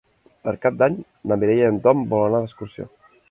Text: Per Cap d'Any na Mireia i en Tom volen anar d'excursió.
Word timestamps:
Per 0.45 0.53
Cap 0.63 0.79
d'Any 0.79 0.95
na 1.31 1.37
Mireia 1.43 1.67
i 1.69 1.73
en 1.75 1.79
Tom 1.85 2.01
volen 2.15 2.33
anar 2.39 2.43
d'excursió. 2.47 2.89